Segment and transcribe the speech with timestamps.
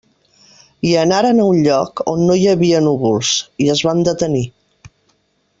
[0.91, 3.35] I anaren a un lloc on no hi havia núvols
[3.67, 4.47] i es van detenir.